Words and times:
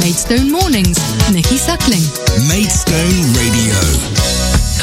Maidstone 0.00 0.50
Mornings, 0.50 0.98
Nikki 1.30 1.56
Suckling. 1.58 2.02
Maidstone 2.48 3.32
Radio. 3.34 4.19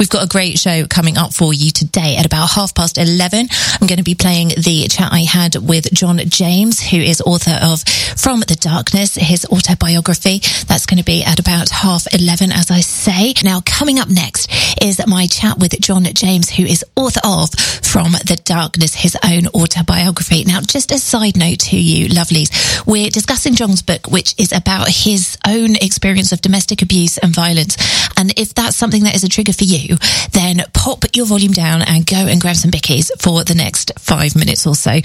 We've 0.00 0.08
got 0.08 0.24
a 0.24 0.28
great 0.28 0.58
show 0.58 0.86
coming 0.86 1.18
up 1.18 1.34
for 1.34 1.52
you 1.52 1.70
today 1.70 2.16
at 2.16 2.24
about 2.24 2.48
half 2.52 2.74
past 2.74 2.96
11. 2.96 3.48
I'm 3.78 3.86
going 3.86 3.98
to 3.98 4.02
be 4.02 4.14
playing 4.14 4.48
the 4.48 4.88
chat 4.88 5.12
I 5.12 5.20
had 5.20 5.56
with 5.56 5.92
John 5.92 6.16
James, 6.20 6.80
who 6.80 6.96
is 6.96 7.20
author 7.20 7.58
of 7.60 7.82
From 8.16 8.40
the 8.40 8.56
Darkness, 8.58 9.16
his 9.16 9.44
autobiography. 9.52 10.38
That's 10.64 10.86
going 10.86 10.96
to 10.96 11.04
be 11.04 11.22
at 11.22 11.38
about 11.38 11.68
half 11.68 12.06
11, 12.14 12.50
as 12.50 12.70
I 12.70 12.80
say. 12.80 13.34
Now, 13.44 13.60
coming 13.66 13.98
up 13.98 14.08
next 14.08 14.50
is 14.80 15.06
my 15.06 15.26
chat 15.26 15.58
with 15.58 15.78
John 15.82 16.04
James, 16.04 16.48
who 16.48 16.62
is 16.62 16.82
author 16.96 17.20
of 17.22 17.50
From 17.50 18.12
the 18.12 18.40
Darkness, 18.42 18.94
his 18.94 19.18
own 19.22 19.48
autobiography. 19.48 20.44
Now, 20.44 20.62
just 20.62 20.92
a 20.92 20.98
side 20.98 21.36
note 21.36 21.58
to 21.68 21.78
you, 21.78 22.08
lovelies, 22.08 22.86
we're 22.86 23.10
discussing 23.10 23.54
John's 23.54 23.82
book, 23.82 24.10
which 24.10 24.34
is 24.38 24.52
about 24.52 24.88
his 24.88 25.36
own 25.46 25.76
experience 25.76 26.32
of 26.32 26.40
domestic 26.40 26.80
abuse 26.80 27.18
and 27.18 27.34
violence. 27.34 27.76
And 28.16 28.32
if 28.38 28.54
that's 28.54 28.76
something 28.76 29.04
that 29.04 29.14
is 29.14 29.24
a 29.24 29.28
trigger 29.28 29.52
for 29.52 29.64
you, 29.64 29.89
then 30.32 30.62
pop 30.72 31.04
your 31.14 31.26
volume 31.26 31.52
down 31.52 31.82
and 31.82 32.06
go 32.06 32.16
and 32.16 32.40
grab 32.40 32.56
some 32.56 32.70
bickies 32.70 33.10
for 33.20 33.44
the 33.44 33.54
next 33.54 33.92
five 33.98 34.36
minutes 34.36 34.66
or 34.66 34.74
so. 34.74 35.00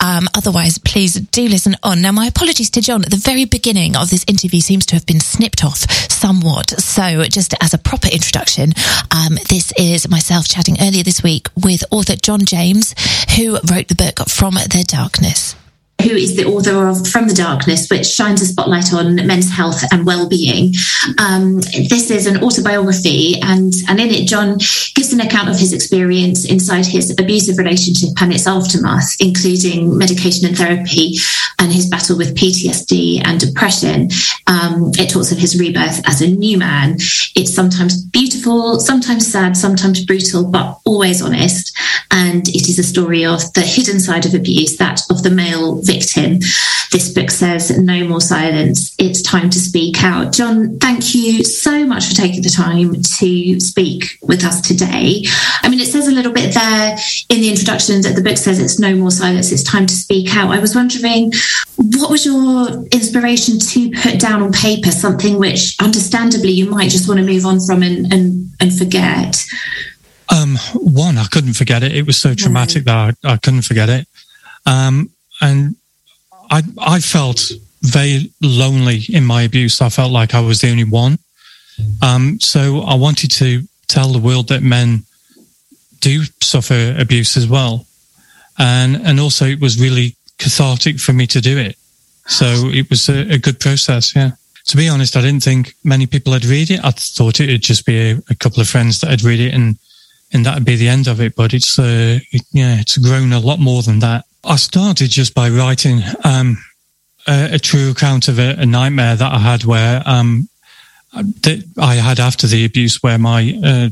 Um, 0.00 0.28
otherwise, 0.34 0.78
please 0.78 1.14
do 1.14 1.48
listen 1.48 1.76
on. 1.82 2.02
Now, 2.02 2.12
my 2.12 2.26
apologies 2.26 2.70
to 2.70 2.80
John. 2.80 3.04
At 3.04 3.10
the 3.10 3.16
very 3.16 3.44
beginning 3.44 3.96
of 3.96 4.10
this 4.10 4.24
interview 4.28 4.60
seems 4.60 4.86
to 4.86 4.96
have 4.96 5.06
been 5.06 5.20
snipped 5.20 5.64
off 5.64 5.90
somewhat. 6.10 6.70
So 6.80 7.24
just 7.24 7.54
as 7.60 7.74
a 7.74 7.78
proper 7.78 8.08
introduction, 8.08 8.72
um, 9.10 9.34
this 9.48 9.72
is 9.76 10.08
myself 10.08 10.48
chatting 10.48 10.76
earlier 10.80 11.02
this 11.02 11.22
week 11.22 11.48
with 11.62 11.84
author 11.90 12.16
John 12.16 12.44
James, 12.44 12.94
who 13.36 13.54
wrote 13.70 13.88
the 13.88 13.94
book 13.94 14.28
From 14.28 14.54
the 14.54 14.84
Darkness 14.86 15.56
who 16.02 16.10
is 16.10 16.36
the 16.36 16.44
author 16.44 16.86
of 16.86 17.06
From 17.08 17.26
the 17.26 17.34
Darkness, 17.34 17.88
which 17.88 18.06
shines 18.06 18.42
a 18.42 18.46
spotlight 18.46 18.92
on 18.92 19.16
men's 19.26 19.50
health 19.50 19.82
and 19.92 20.06
well-being. 20.06 20.74
Um, 21.18 21.60
this 21.88 22.10
is 22.10 22.26
an 22.26 22.42
autobiography, 22.42 23.40
and 23.42 23.72
and 23.88 24.00
in 24.00 24.10
it, 24.10 24.28
John 24.28 24.58
gives 24.94 25.12
an 25.12 25.20
account 25.20 25.48
of 25.48 25.58
his 25.58 25.72
experience 25.72 26.44
inside 26.44 26.86
his 26.86 27.10
abusive 27.18 27.58
relationship 27.58 28.10
and 28.20 28.32
its 28.32 28.46
aftermath, 28.46 29.16
including 29.20 29.96
medication 29.96 30.46
and 30.46 30.56
therapy, 30.56 31.16
and 31.58 31.72
his 31.72 31.88
battle 31.88 32.16
with 32.16 32.36
PTSD 32.36 33.22
and 33.24 33.40
depression. 33.40 34.08
Um, 34.46 34.92
it 34.98 35.10
talks 35.10 35.32
of 35.32 35.38
his 35.38 35.58
rebirth 35.58 36.06
as 36.06 36.20
a 36.20 36.28
new 36.28 36.58
man. 36.58 36.94
It's 37.34 37.54
sometimes 37.54 38.02
beautiful, 38.04 38.80
sometimes 38.80 39.30
sad, 39.30 39.56
sometimes 39.56 40.04
brutal, 40.04 40.50
but 40.50 40.78
always 40.84 41.22
honest. 41.22 41.76
And 42.10 42.48
it 42.48 42.68
is 42.68 42.78
a 42.78 42.82
story 42.82 43.24
of 43.24 43.52
the 43.54 43.62
hidden 43.62 44.00
side 44.00 44.26
of 44.26 44.34
abuse, 44.34 44.76
that 44.76 45.00
of 45.10 45.22
the 45.22 45.30
male 45.30 45.80
victim. 45.82 46.38
This 46.92 47.12
book 47.12 47.30
says, 47.30 47.76
No 47.78 48.06
more 48.06 48.20
silence. 48.20 48.94
It's 48.98 49.22
time 49.22 49.50
to 49.50 49.58
speak 49.58 50.02
out. 50.02 50.32
John, 50.32 50.78
thank 50.78 51.14
you 51.14 51.44
so 51.44 51.84
much 51.84 52.06
for 52.06 52.14
taking 52.14 52.42
the 52.42 52.48
time 52.48 53.02
to 53.02 53.60
speak 53.60 54.18
with 54.22 54.44
us 54.44 54.60
today. 54.60 55.24
I 55.66 55.68
mean, 55.68 55.80
it 55.80 55.88
says 55.88 56.06
a 56.06 56.12
little 56.12 56.32
bit 56.32 56.54
there 56.54 56.96
in 57.28 57.40
the 57.40 57.50
introduction 57.50 58.00
that 58.02 58.14
the 58.14 58.22
book 58.22 58.36
says 58.36 58.60
it's 58.60 58.78
no 58.78 58.94
more 58.94 59.10
silence, 59.10 59.50
it's 59.50 59.64
time 59.64 59.84
to 59.86 59.94
speak 59.94 60.36
out. 60.36 60.52
I 60.52 60.60
was 60.60 60.76
wondering, 60.76 61.32
what 61.76 62.08
was 62.08 62.24
your 62.24 62.84
inspiration 62.92 63.58
to 63.58 63.90
put 64.00 64.20
down 64.20 64.42
on 64.42 64.52
paper 64.52 64.92
something 64.92 65.40
which 65.40 65.74
understandably 65.82 66.52
you 66.52 66.70
might 66.70 66.90
just 66.90 67.08
want 67.08 67.18
to 67.18 67.26
move 67.26 67.44
on 67.44 67.58
from 67.58 67.82
and, 67.82 68.12
and, 68.12 68.48
and 68.60 68.78
forget? 68.78 69.42
Um, 70.28 70.56
one, 70.74 71.18
I 71.18 71.24
couldn't 71.24 71.54
forget 71.54 71.82
it. 71.82 71.96
It 71.96 72.06
was 72.06 72.16
so 72.16 72.32
traumatic 72.32 72.84
that 72.84 73.16
I, 73.24 73.32
I 73.32 73.36
couldn't 73.36 73.62
forget 73.62 73.88
it. 73.88 74.06
Um, 74.66 75.10
and 75.40 75.74
I 76.48 76.62
I 76.78 77.00
felt 77.00 77.50
very 77.82 78.30
lonely 78.40 79.02
in 79.08 79.24
my 79.24 79.42
abuse. 79.42 79.80
I 79.82 79.88
felt 79.88 80.12
like 80.12 80.32
I 80.32 80.40
was 80.40 80.60
the 80.60 80.70
only 80.70 80.84
one. 80.84 81.18
Um, 82.02 82.38
so 82.40 82.82
I 82.82 82.94
wanted 82.94 83.32
to 83.32 83.62
tell 83.88 84.08
the 84.08 84.18
world 84.18 84.48
that 84.48 84.62
men 84.62 85.05
do 86.00 86.22
suffer 86.42 86.94
abuse 86.98 87.36
as 87.36 87.46
well, 87.46 87.86
and 88.58 88.96
and 88.96 89.20
also 89.20 89.46
it 89.46 89.60
was 89.60 89.80
really 89.80 90.16
cathartic 90.38 90.98
for 90.98 91.12
me 91.12 91.26
to 91.28 91.40
do 91.40 91.58
it. 91.58 91.76
So 92.26 92.70
it 92.72 92.90
was 92.90 93.08
a, 93.08 93.34
a 93.34 93.38
good 93.38 93.60
process. 93.60 94.14
Yeah. 94.14 94.32
To 94.66 94.76
be 94.76 94.88
honest, 94.88 95.16
I 95.16 95.20
didn't 95.20 95.44
think 95.44 95.74
many 95.84 96.06
people 96.06 96.32
had 96.32 96.44
read 96.44 96.70
it. 96.70 96.84
I 96.84 96.90
thought 96.90 97.40
it 97.40 97.48
would 97.48 97.62
just 97.62 97.86
be 97.86 98.10
a, 98.10 98.18
a 98.28 98.34
couple 98.34 98.60
of 98.60 98.68
friends 98.68 99.00
that 99.00 99.10
had 99.10 99.22
read 99.22 99.40
it 99.40 99.54
and 99.54 99.78
and 100.32 100.44
that'd 100.44 100.64
be 100.64 100.76
the 100.76 100.88
end 100.88 101.06
of 101.06 101.20
it. 101.20 101.36
But 101.36 101.54
it's 101.54 101.78
uh, 101.78 102.18
it, 102.32 102.42
yeah, 102.52 102.80
it's 102.80 102.98
grown 102.98 103.32
a 103.32 103.38
lot 103.38 103.60
more 103.60 103.82
than 103.82 104.00
that. 104.00 104.24
I 104.44 104.56
started 104.56 105.10
just 105.10 105.34
by 105.34 105.50
writing 105.50 106.02
um, 106.24 106.58
a, 107.26 107.54
a, 107.54 107.58
true 107.58 107.90
account 107.90 108.28
of 108.28 108.38
a, 108.38 108.54
a, 108.58 108.66
nightmare 108.66 109.16
that 109.16 109.32
I 109.32 109.38
had 109.38 109.64
where 109.64 110.02
um, 110.06 110.48
that 111.12 111.64
I 111.78 111.96
had 111.96 112.20
after 112.20 112.46
the 112.46 112.64
abuse, 112.64 113.02
where 113.02 113.18
my 113.18 113.58
uh, 113.64 113.88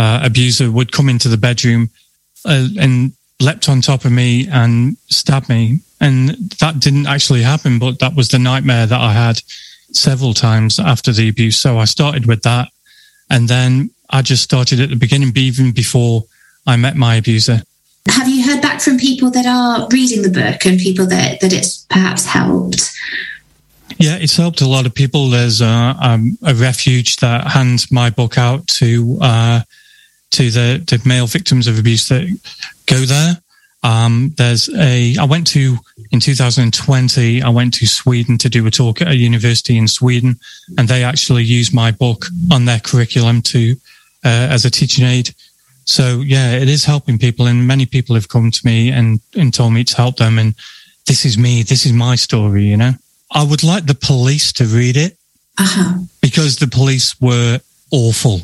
uh, 0.00 0.20
abuser 0.24 0.70
would 0.70 0.92
come 0.92 1.10
into 1.10 1.28
the 1.28 1.36
bedroom 1.36 1.90
uh, 2.46 2.68
and 2.80 3.12
leapt 3.38 3.68
on 3.68 3.82
top 3.82 4.06
of 4.06 4.12
me 4.12 4.48
and 4.48 4.96
stabbed 5.08 5.48
me. 5.50 5.80
And 6.00 6.30
that 6.60 6.80
didn't 6.80 7.06
actually 7.06 7.42
happen, 7.42 7.78
but 7.78 7.98
that 7.98 8.14
was 8.14 8.28
the 8.28 8.38
nightmare 8.38 8.86
that 8.86 9.00
I 9.00 9.12
had 9.12 9.42
several 9.92 10.32
times 10.32 10.78
after 10.78 11.12
the 11.12 11.28
abuse. 11.28 11.60
So 11.60 11.78
I 11.78 11.84
started 11.84 12.24
with 12.24 12.42
that. 12.44 12.68
And 13.28 13.46
then 13.46 13.90
I 14.08 14.22
just 14.22 14.42
started 14.42 14.80
at 14.80 14.88
the 14.88 14.96
beginning, 14.96 15.32
even 15.36 15.72
before 15.72 16.24
I 16.66 16.76
met 16.76 16.96
my 16.96 17.16
abuser. 17.16 17.60
Have 18.08 18.26
you 18.26 18.42
heard 18.42 18.62
back 18.62 18.80
from 18.80 18.96
people 18.96 19.30
that 19.32 19.44
are 19.44 19.86
reading 19.92 20.22
the 20.22 20.30
book 20.30 20.64
and 20.64 20.80
people 20.80 21.06
that, 21.08 21.40
that 21.40 21.52
it's 21.52 21.84
perhaps 21.90 22.24
helped? 22.24 22.90
Yeah, 23.98 24.16
it's 24.16 24.36
helped 24.36 24.62
a 24.62 24.66
lot 24.66 24.86
of 24.86 24.94
people. 24.94 25.28
There's 25.28 25.60
a, 25.60 25.94
um, 26.00 26.38
a 26.42 26.54
refuge 26.54 27.16
that 27.16 27.48
hands 27.48 27.92
my 27.92 28.08
book 28.08 28.38
out 28.38 28.66
to 28.78 29.18
uh, 29.20 29.60
to 30.30 30.50
the, 30.50 30.82
the 30.86 31.00
male 31.06 31.26
victims 31.26 31.66
of 31.66 31.78
abuse 31.78 32.08
that 32.08 32.26
go 32.86 32.96
there. 32.96 33.36
Um, 33.82 34.34
there's 34.36 34.68
a, 34.74 35.16
I 35.16 35.24
went 35.24 35.46
to, 35.48 35.76
in 36.10 36.20
2020, 36.20 37.42
I 37.42 37.48
went 37.48 37.74
to 37.74 37.86
Sweden 37.86 38.36
to 38.38 38.48
do 38.48 38.66
a 38.66 38.70
talk 38.70 39.00
at 39.00 39.08
a 39.08 39.16
university 39.16 39.78
in 39.78 39.88
Sweden, 39.88 40.38
and 40.76 40.86
they 40.86 41.02
actually 41.02 41.44
used 41.44 41.74
my 41.74 41.90
book 41.90 42.26
on 42.52 42.66
their 42.66 42.80
curriculum 42.80 43.40
to, 43.42 43.76
uh, 44.24 44.48
as 44.50 44.64
a 44.64 44.70
teaching 44.70 45.06
aid. 45.06 45.34
So 45.84 46.20
yeah, 46.20 46.52
it 46.52 46.68
is 46.68 46.84
helping 46.84 47.18
people, 47.18 47.46
and 47.46 47.66
many 47.66 47.86
people 47.86 48.14
have 48.14 48.28
come 48.28 48.50
to 48.50 48.66
me 48.66 48.90
and, 48.90 49.20
and 49.34 49.52
told 49.52 49.72
me 49.72 49.82
to 49.84 49.96
help 49.96 50.16
them. 50.16 50.38
And 50.38 50.54
this 51.06 51.24
is 51.24 51.38
me. 51.38 51.62
This 51.62 51.86
is 51.86 51.92
my 51.92 52.16
story. 52.16 52.64
You 52.64 52.76
know, 52.76 52.92
I 53.32 53.44
would 53.44 53.62
like 53.62 53.86
the 53.86 53.94
police 53.94 54.52
to 54.54 54.64
read 54.66 54.96
it 54.96 55.16
uh-huh. 55.58 56.00
because 56.20 56.56
the 56.56 56.68
police 56.68 57.20
were 57.20 57.60
awful, 57.90 58.42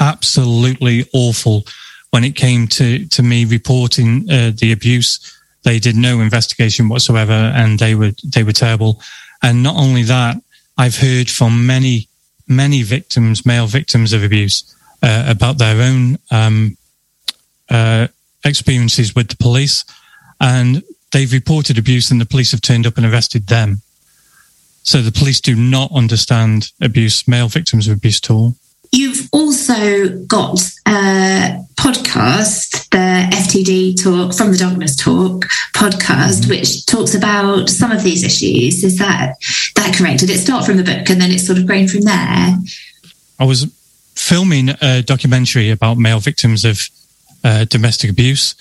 absolutely 0.00 1.08
awful 1.12 1.64
when 2.10 2.24
it 2.24 2.36
came 2.36 2.68
to 2.68 3.06
to 3.06 3.22
me 3.22 3.44
reporting 3.44 4.30
uh, 4.30 4.52
the 4.54 4.72
abuse. 4.72 5.38
They 5.64 5.78
did 5.78 5.96
no 5.96 6.20
investigation 6.20 6.88
whatsoever, 6.88 7.32
and 7.32 7.78
they 7.78 7.94
were 7.94 8.12
they 8.24 8.42
were 8.42 8.52
terrible. 8.52 9.00
And 9.42 9.62
not 9.62 9.76
only 9.76 10.02
that, 10.04 10.36
I've 10.78 10.96
heard 10.96 11.28
from 11.30 11.66
many 11.66 12.08
many 12.46 12.82
victims, 12.82 13.46
male 13.46 13.66
victims 13.66 14.12
of 14.12 14.22
abuse, 14.22 14.74
uh, 15.02 15.24
about 15.26 15.58
their 15.58 15.80
own 15.80 16.18
um, 16.30 16.76
uh, 17.70 18.08
experiences 18.44 19.14
with 19.14 19.28
the 19.28 19.36
police, 19.36 19.84
and 20.40 20.82
they've 21.12 21.32
reported 21.32 21.78
abuse, 21.78 22.10
and 22.10 22.20
the 22.20 22.26
police 22.26 22.52
have 22.52 22.60
turned 22.60 22.86
up 22.86 22.96
and 22.96 23.06
arrested 23.06 23.46
them. 23.46 23.80
So 24.82 25.00
the 25.00 25.12
police 25.12 25.40
do 25.40 25.54
not 25.54 25.92
understand 25.92 26.72
abuse, 26.80 27.28
male 27.28 27.48
victims 27.48 27.86
of 27.86 27.96
abuse 27.96 28.20
at 28.22 28.30
all. 28.30 28.56
You've 28.94 29.26
also 29.32 30.18
got 30.26 30.60
a 30.86 31.64
podcast, 31.76 32.90
the 32.90 33.26
FTD 33.34 34.02
Talk 34.02 34.34
from 34.34 34.52
the 34.52 34.58
Darkness 34.58 34.94
Talk 34.94 35.46
podcast, 35.74 36.42
mm-hmm. 36.42 36.50
which 36.50 36.84
talks 36.84 37.14
about 37.14 37.70
some 37.70 37.90
of 37.90 38.02
these 38.02 38.22
issues. 38.22 38.84
Is 38.84 38.98
that 38.98 39.36
that 39.76 39.94
correct? 39.96 40.20
Did 40.20 40.28
it 40.28 40.40
start 40.40 40.66
from 40.66 40.76
the 40.76 40.84
book 40.84 41.08
and 41.08 41.18
then 41.18 41.30
it's 41.30 41.46
sort 41.46 41.58
of 41.58 41.66
grown 41.66 41.88
from 41.88 42.02
there? 42.02 42.58
I 43.38 43.44
was 43.46 43.64
filming 44.14 44.68
a 44.82 45.02
documentary 45.02 45.70
about 45.70 45.96
male 45.96 46.20
victims 46.20 46.66
of 46.66 46.78
uh, 47.44 47.64
domestic 47.64 48.10
abuse, 48.10 48.54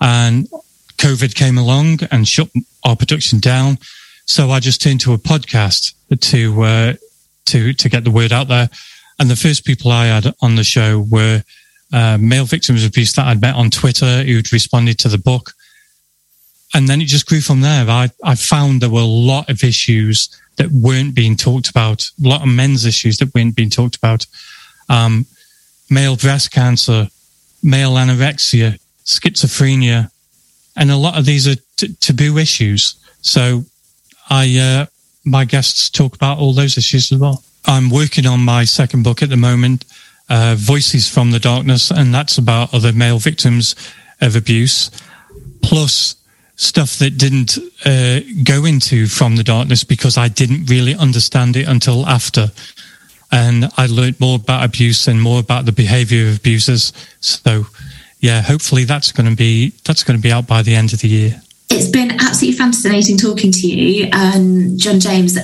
and 0.00 0.48
COVID 0.96 1.34
came 1.34 1.58
along 1.58 1.98
and 2.10 2.26
shut 2.26 2.48
our 2.82 2.96
production 2.96 3.40
down. 3.40 3.78
So 4.24 4.50
I 4.50 4.60
just 4.60 4.80
turned 4.80 5.00
to 5.00 5.12
a 5.12 5.18
podcast 5.18 5.92
to 6.18 6.62
uh, 6.62 6.94
to 7.46 7.74
to 7.74 7.88
get 7.90 8.04
the 8.04 8.10
word 8.10 8.32
out 8.32 8.48
there. 8.48 8.70
And 9.18 9.30
the 9.30 9.36
first 9.36 9.64
people 9.64 9.90
I 9.90 10.06
had 10.06 10.34
on 10.40 10.56
the 10.56 10.64
show 10.64 11.06
were 11.10 11.42
uh, 11.92 12.18
male 12.20 12.44
victims 12.44 12.84
of 12.84 12.90
abuse 12.90 13.12
that 13.14 13.26
I'd 13.26 13.40
met 13.40 13.54
on 13.54 13.70
Twitter 13.70 14.22
who'd 14.22 14.52
responded 14.52 14.98
to 15.00 15.08
the 15.08 15.18
book. 15.18 15.52
And 16.74 16.88
then 16.88 17.00
it 17.00 17.06
just 17.06 17.26
grew 17.26 17.40
from 17.40 17.60
there. 17.60 17.88
I, 17.88 18.10
I 18.24 18.34
found 18.34 18.80
there 18.80 18.90
were 18.90 19.00
a 19.00 19.04
lot 19.04 19.48
of 19.48 19.62
issues 19.62 20.28
that 20.56 20.70
weren't 20.70 21.14
being 21.14 21.36
talked 21.36 21.68
about, 21.70 22.02
a 22.02 22.28
lot 22.28 22.42
of 22.42 22.48
men's 22.48 22.84
issues 22.84 23.18
that 23.18 23.34
weren't 23.34 23.56
being 23.56 23.70
talked 23.70 23.96
about. 23.96 24.26
Um, 24.88 25.26
male 25.88 26.16
breast 26.16 26.50
cancer, 26.50 27.08
male 27.62 27.92
anorexia, 27.92 28.78
schizophrenia, 29.04 30.10
and 30.76 30.90
a 30.90 30.96
lot 30.96 31.18
of 31.18 31.24
these 31.24 31.46
are 31.48 31.56
t- 31.76 31.94
taboo 32.00 32.38
issues. 32.38 32.96
So 33.22 33.64
I 34.28 34.58
uh, 34.58 34.86
my 35.26 35.44
guests 35.44 35.90
talk 35.90 36.14
about 36.14 36.38
all 36.38 36.52
those 36.52 36.78
issues 36.78 37.12
as 37.12 37.18
well. 37.18 37.42
I'm 37.66 37.90
working 37.90 38.26
on 38.26 38.40
my 38.40 38.64
second 38.64 39.02
book 39.02 39.22
at 39.22 39.28
the 39.28 39.36
moment, 39.36 39.84
uh, 40.28 40.54
Voices 40.56 41.08
from 41.08 41.32
the 41.32 41.40
Darkness, 41.40 41.90
and 41.90 42.14
that's 42.14 42.38
about 42.38 42.72
other 42.72 42.92
male 42.92 43.18
victims 43.18 43.74
of 44.20 44.36
abuse, 44.36 44.90
plus 45.62 46.16
stuff 46.54 46.96
that 46.98 47.18
didn't 47.18 47.58
uh, 47.84 48.20
go 48.44 48.64
into 48.64 49.06
From 49.06 49.36
the 49.36 49.44
Darkness 49.44 49.84
because 49.84 50.16
I 50.16 50.28
didn't 50.28 50.70
really 50.70 50.94
understand 50.94 51.56
it 51.56 51.68
until 51.68 52.06
after. 52.06 52.50
And 53.32 53.68
I 53.76 53.86
learned 53.86 54.20
more 54.20 54.36
about 54.36 54.64
abuse 54.64 55.08
and 55.08 55.20
more 55.20 55.40
about 55.40 55.66
the 55.66 55.72
behavior 55.72 56.28
of 56.28 56.36
abusers. 56.36 56.92
So, 57.20 57.66
yeah, 58.20 58.40
hopefully 58.40 58.84
that's 58.84 59.10
going 59.10 59.28
to 59.28 59.36
be 59.36 59.72
that's 59.84 60.04
going 60.04 60.16
to 60.16 60.22
be 60.22 60.32
out 60.32 60.46
by 60.46 60.62
the 60.62 60.76
end 60.76 60.92
of 60.92 61.00
the 61.00 61.08
year. 61.08 61.42
It's 61.68 61.88
been 61.88 62.12
absolutely 62.12 62.58
fascinating 62.58 63.16
talking 63.16 63.50
to 63.50 63.66
you, 63.66 64.08
um, 64.12 64.76
John 64.76 65.00
James, 65.00 65.36